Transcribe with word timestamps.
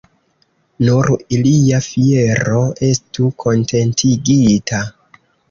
Nur 0.85 1.11
ilia 1.37 1.81
fiero 1.89 2.63
estu 2.89 3.31
kontentigita. 3.45 4.83